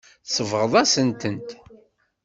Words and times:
Tsebɣeḍ-asen-tent. 0.27 1.49